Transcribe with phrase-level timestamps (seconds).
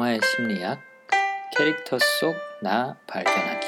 [0.00, 0.80] 영화의 심리학,
[1.54, 3.66] 캐릭터 속 나 발견하기.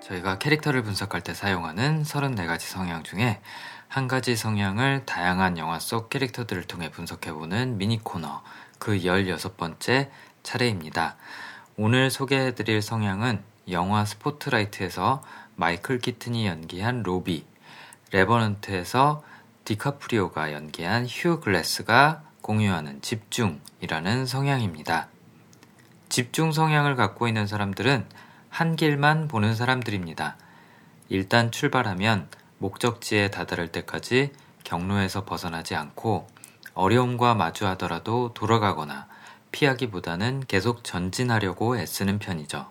[0.00, 3.40] 저희가 캐릭터를 분석할 때 사용하는 34가지 성향 중에
[3.88, 8.42] 한 가지 성향을 다양한 영화 속 캐릭터들을 통해 분석해보는 미니 코너
[8.78, 10.10] 그 16번째
[10.44, 11.16] 차례입니다.
[11.76, 15.22] 오늘 소개해드릴 성향은 영화 스포트라이트에서
[15.56, 17.44] 마이클 키튼이 연기한 로비,
[18.12, 19.24] 레버넌트에서
[19.64, 25.08] 디카프리오가 연기한 휴 글래스가 공유하는 집중이라는 성향입니다.
[26.08, 28.06] 집중 성향을 갖고 있는 사람들은
[28.48, 30.36] 한 길만 보는 사람들입니다.
[31.08, 34.32] 일단 출발하면 목적지에 다다를 때까지
[34.64, 36.26] 경로에서 벗어나지 않고
[36.74, 39.06] 어려움과 마주하더라도 돌아가거나
[39.52, 42.66] 피하기보다는 계속 전진하려고 애쓰는 편이죠.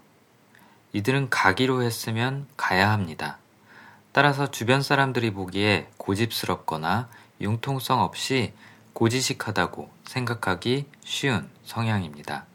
[0.93, 3.37] 이들은 가기로 했으면 가야 합니다.
[4.11, 7.09] 따라서 주변 사람들이 보기에 고집스럽거나
[7.41, 8.53] 융통성 없이
[8.97, 12.45] 고지식하다고 생각하기 쉬운 성향입니다.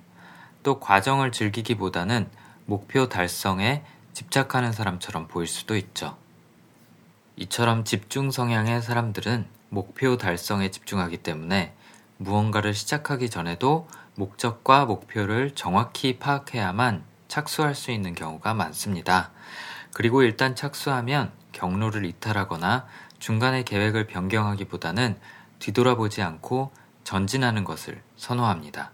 [0.64, 2.28] 또 과정을 즐기기보다는
[2.66, 6.16] 목표 달성에 집착하는 사람처럼 보일 수도 있죠.
[7.36, 11.74] 이처럼 집중 성향의 사람들은 목표 달성에 집중하기 때문에
[12.16, 19.30] 무언가를 시작하기 전에도 목적과 목표를 정확히 파악해야만 착수할 수 있는 경우가 많습니다.
[19.92, 22.86] 그리고 일단 착수하면 경로를 이탈하거나
[23.20, 25.16] 중간에 계획을 변경하기보다는
[25.62, 26.72] 뒤돌아보지 않고
[27.04, 28.90] 전진하는 것을 선호합니다.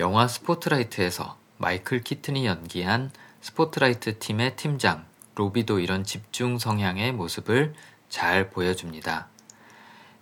[0.00, 5.06] 영화 스포트라이트에서 마이클 키튼이 연기한 스포트라이트 팀의 팀장
[5.36, 7.74] 로비도 이런 집중 성향의 모습을
[8.08, 9.28] 잘 보여줍니다.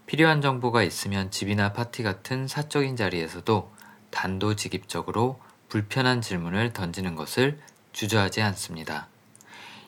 [0.05, 3.73] 필요한 정보가 있으면 집이나 파티 같은 사적인 자리에서도
[4.11, 5.41] 단도직입적으로
[5.71, 7.59] 불편한 질문을 던지는 것을
[7.93, 9.09] 주저하지 않습니다.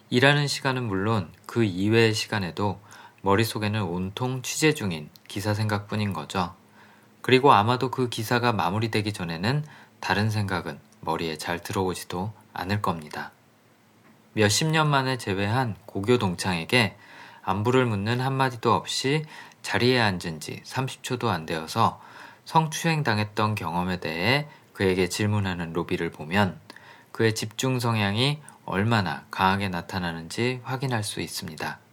[0.08, 2.80] 일하는 시간은 물론 그 이외의 시간에도
[3.26, 6.54] 머릿속에는 온통 취재 중인 기사 생각뿐인 거죠.
[7.22, 9.64] 그리고 아마도 그 기사가 마무리되기 전에는
[9.98, 13.32] 다른 생각은 머리에 잘 들어오지도 않을 겁니다.
[14.34, 16.96] 몇십 년 만에 제외한 고교 동창에게
[17.42, 19.24] 안부를 묻는 한마디도 없이
[19.60, 22.00] 자리에 앉은 지 30초도 안 되어서
[22.44, 26.60] 성추행 당했던 경험에 대해 그에게 질문하는 로비를 보면
[27.10, 31.85] 그의 집중 성향이 얼마나 강하게 나타나는지 확인할 수 있습니다.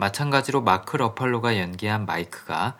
[0.00, 2.74] 마찬가지로 마크 러팔로가 연기한 마이크가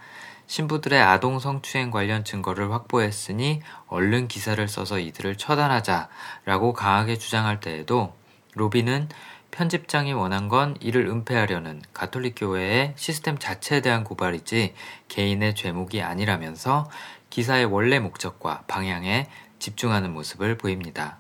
[0.46, 8.14] 신부들의 아동 성추행 관련 증거를 확보했으니 얼른 기사를 써서 이들을 처단하자라고 강하게 주장할 때에도
[8.54, 9.10] 로비는
[9.50, 14.74] 편집장이 원한 건 이를 은폐하려는 가톨릭 교회의 시스템 자체에 대한 고발이지
[15.08, 16.88] 개인의 죄목이 아니라면서
[17.28, 19.28] 기사의 원래 목적과 방향에
[19.58, 21.18] 집중하는 모습을 보입니다.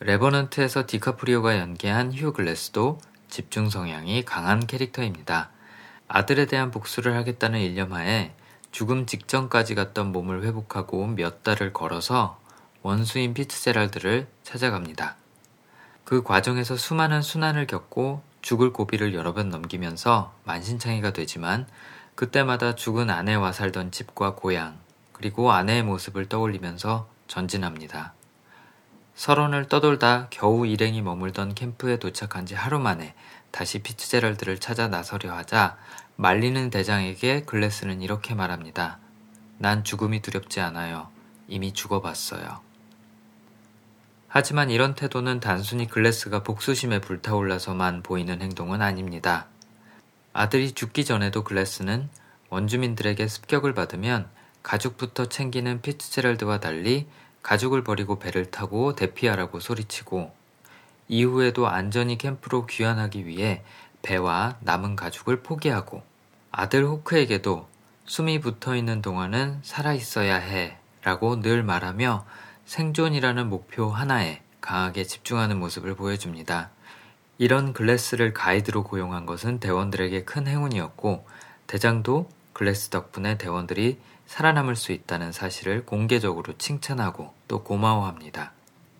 [0.00, 2.98] 레버넌트에서 디카프리오가 연기한 휴 글래스도
[3.38, 5.50] 집중 성향이 강한 캐릭터입니다.
[6.08, 8.32] 아들에 대한 복수를 하겠다는 일념하에
[8.72, 12.40] 죽음 직전까지 갔던 몸을 회복하고 몇 달을 걸어서
[12.82, 15.14] 원수인 피츠제랄드를 찾아갑니다.
[16.04, 21.68] 그 과정에서 수많은 수난을 겪고 죽을 고비를 여러 번 넘기면서 만신창이가 되지만
[22.16, 24.80] 그때마다 죽은 아내와 살던 집과 고향,
[25.12, 28.14] 그리고 아내의 모습을 떠올리면서 전진합니다.
[29.18, 33.16] 설원을 떠돌다 겨우 일행이 머물던 캠프에 도착한 지 하루 만에
[33.50, 35.76] 다시 피츠제럴드를 찾아 나서려 하자
[36.14, 39.00] 말리는 대장에게 글래스는 이렇게 말합니다.
[39.58, 41.08] 난 죽음이 두렵지 않아요.
[41.48, 42.60] 이미 죽어봤어요.
[44.28, 49.48] 하지만 이런 태도는 단순히 글래스가 복수심에 불타올라서만 보이는 행동은 아닙니다.
[50.32, 52.08] 아들이 죽기 전에도 글래스는
[52.50, 54.28] 원주민들에게 습격을 받으면
[54.62, 57.08] 가죽부터 챙기는 피츠제럴드와 달리
[57.42, 60.32] 가죽을 버리고 배를 타고 대피하라고 소리치고
[61.08, 63.62] 이후에도 안전히 캠프로 귀환하기 위해
[64.02, 66.02] 배와 남은 가죽을 포기하고
[66.50, 67.66] 아들 호크에게도
[68.04, 72.24] 숨이 붙어 있는 동안은 살아 있어야 해 라고 늘 말하며
[72.66, 76.70] 생존이라는 목표 하나에 강하게 집중하는 모습을 보여줍니다.
[77.38, 81.24] 이런 글래스를 가이드로 고용한 것은 대원들에게 큰 행운이었고
[81.66, 83.98] 대장도 글래스 덕분에 대원들이
[84.28, 88.52] 살아남을 수 있다는 사실을 공개적으로 칭찬하고 또 고마워합니다.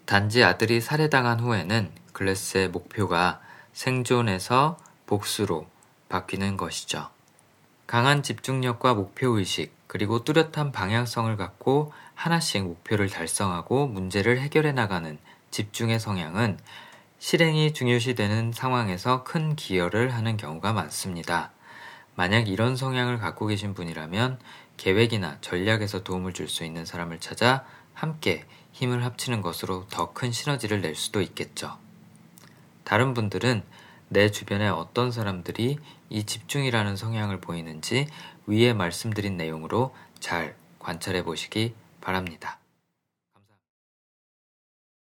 [0.06, 3.40] 단지 아들이 살해당한 후에는 글래스의 목표가
[3.74, 5.68] 생존에서 복수로
[6.08, 7.10] 바뀌는 것이죠.
[7.86, 15.18] 강한 집중력과 목표의식, 그리고 뚜렷한 방향성을 갖고 하나씩 목표를 달성하고 문제를 해결해 나가는
[15.50, 16.58] 집중의 성향은
[17.18, 21.52] 실행이 중요시되는 상황에서 큰 기여를 하는 경우가 많습니다.
[22.14, 24.40] 만약 이런 성향을 갖고 계신 분이라면
[24.78, 30.80] 계획이나 전략에서 도움을 줄 수 있는 사람을 찾아 함께 힘을 합치는 것으로 더 큰 시너지를
[30.80, 31.76] 낼 수도 있겠죠.
[32.84, 33.62] 다른 분들은
[34.08, 35.78] 내 주변에 어떤 사람들이
[36.08, 38.06] 이 집중이라는 성향을 보이는지
[38.46, 42.58] 위에 말씀드린 내용으로 잘 관찰해 보시기 바랍니다.